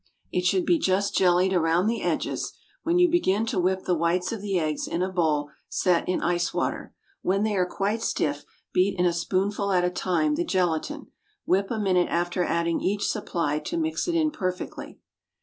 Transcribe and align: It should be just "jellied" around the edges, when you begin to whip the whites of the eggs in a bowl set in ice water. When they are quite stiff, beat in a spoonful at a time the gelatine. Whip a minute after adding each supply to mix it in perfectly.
It 0.31 0.45
should 0.45 0.65
be 0.65 0.79
just 0.79 1.13
"jellied" 1.15 1.53
around 1.53 1.85
the 1.85 2.01
edges, 2.01 2.53
when 2.81 2.97
you 2.97 3.07
begin 3.07 3.45
to 3.45 3.59
whip 3.59 3.83
the 3.83 3.93
whites 3.93 4.31
of 4.31 4.41
the 4.41 4.57
eggs 4.57 4.87
in 4.87 5.03
a 5.03 5.11
bowl 5.11 5.51
set 5.69 6.09
in 6.09 6.23
ice 6.23 6.55
water. 6.55 6.95
When 7.21 7.43
they 7.43 7.55
are 7.55 7.67
quite 7.67 8.01
stiff, 8.01 8.43
beat 8.73 8.97
in 8.97 9.05
a 9.05 9.13
spoonful 9.13 9.71
at 9.71 9.85
a 9.85 9.91
time 9.91 10.33
the 10.37 10.43
gelatine. 10.43 11.11
Whip 11.45 11.69
a 11.69 11.77
minute 11.77 12.07
after 12.09 12.43
adding 12.43 12.81
each 12.81 13.07
supply 13.09 13.59
to 13.59 13.77
mix 13.77 14.07
it 14.07 14.15
in 14.15 14.31
perfectly. 14.31 14.97